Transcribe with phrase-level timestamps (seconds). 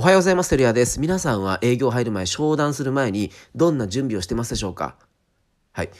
[0.00, 0.50] おはようございます。
[0.50, 1.00] テリアです。
[1.00, 4.94] 皆さんは営業入る前、商談する前にどんな準備をしてますでしょうか？
[5.72, 5.90] はい。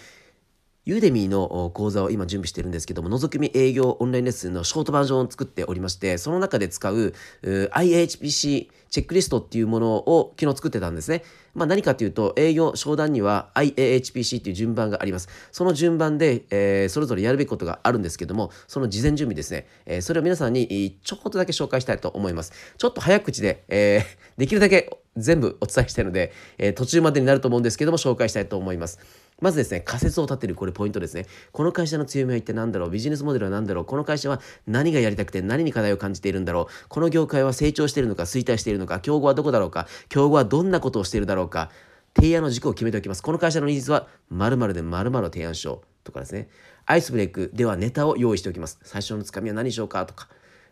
[0.88, 7.12] ユーデミーの講座を今準備してるんですけども、覗き見営業オンラインレッスンのショートバージョンを作っておりまして、その中で使う
[7.42, 11.24] IHPC チェックリストっていうものを昨日作ってたんですね。
[11.54, 15.28] まあ、何かというと、営業商談には IAHPC っていう順番があります。
[15.52, 22.54] その順番で、えー、それぞれやるべきことがあるんですけども、その事前準備ですね、えー、それを皆さんにちょこっとだけ紹介したいと思います。
[22.78, 28.98] ちょっと早口で、えー、できるだけ全部お伝えしたいので、え途中までになると思うんですけども、紹介したいと思います。
[29.40, 31.26] まずですね、仮説を立てる、これポイントですね。
[31.52, 32.90] この会社の強みは一体何だろう？
[32.90, 33.84] ビジネスモデルは何だろう？
[33.84, 36.88] この会社は何がやりたくて何に課題を感じているんだろう？
[36.88, 39.86] この業界は成長しているのか衰退しているのか競合はどこだろうか？
[40.08, 41.70] 競合はどんなことをしているだろうか？
[42.16, 43.22] 提案の軸を決めておきます。
[43.22, 46.48] この会社のニーズは〇〇で〇〇を提案しようとかですね。
[46.86, 48.80] アイスブレイクではネタを用意しておきます。
[48.82, 50.28] 最初のつかみは何しようかとか。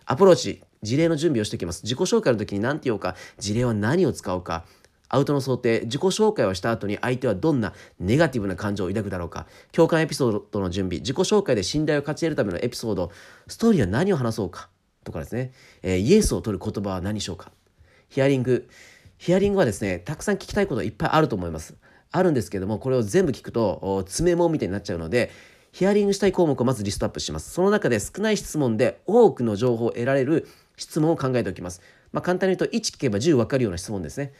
[0.06, 1.82] アプローチ、事例の準備をしておきます。
[1.82, 4.64] 自己紹介の時に何て言おうか、事例は何を使おうか。
[5.08, 13.10] アウトの想定、自己紹介をした後に相手はどんなネガティブな感情を抱くだろうか、共感エピソードの準備、自己紹介で信頼を勝ち得るためのエピソード、
[13.46, 14.68] ストーリーは何を話そうか
[15.04, 17.52] とかですね、えー、イエスを取る言葉は何しようか、
[18.08, 18.68] ヒアリング、
[19.18, 21.76] ヒアリングはですね、たくさん聞きたいこといっぱいあると思います。
[22.12, 25.30] あるんですけども、これを全部聞くと、詰め物みたいになっちゃうので、
[25.76, 27.52] ヒアリングしたい項目をまずリストアップします。
[27.52, 31.82] その中で少ない質問で多くの情報を得られる質問を考えておきます。
[32.12, 34.32] まあ、簡単に言うと、1聞けば10分かるような質問ですね。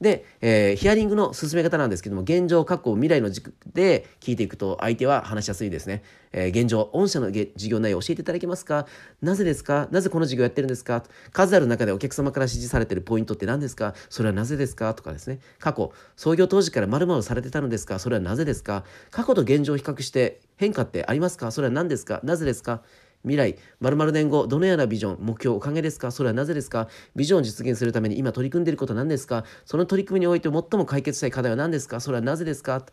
[0.00, 6.02] で、えー、ヒアリングの進め方なんですけども、現状、過去、未来の軸で聞いていくと、相手は話しやすいですね。
[6.32, 8.86] えー、現状、御社の事業内容教えていただけますか？
[9.22, 9.88] なぜですか？
[9.92, 11.04] なぜこの事業やってるんですか？
[11.32, 13.94] 数ある中でお客様から指示されているポイントって何ですか？
[14.10, 14.92] それはなぜですか？
[14.94, 15.38] とかですね。
[15.58, 17.98] 過去、創業当時から〇〇されてたのですか？
[17.98, 18.84] それはなぜですか？
[19.10, 21.50] 過去と現状を比較して変化ってありますか？
[21.50, 22.20] それは何ですか？
[22.24, 22.82] なぜですか？
[23.24, 26.10] 未来、〇〇年後、どのようなビジョン、目標、おかげですか？
[26.10, 26.88] それはなぜですか？
[27.16, 29.44] ビジョンを実現するために今取り組んでいることは何ですか？
[29.64, 32.00] その取り組みにおいて最も解決したい課題は何ですか？
[32.00, 32.84] それはなぜですか？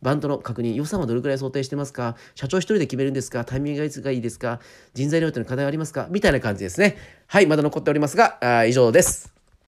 [0.00, 2.16] バンドの確認、予算はどれくらい想定してますか？
[2.34, 3.44] 社長一人で決めるんですか？
[3.44, 4.60] タイミングがいつがいいですか？
[4.94, 6.06] 人材においての課題はありますか？
[6.10, 6.96] みたいな感じですね。
[7.26, 9.31] はい、まだ残っておりますが、あ以上です。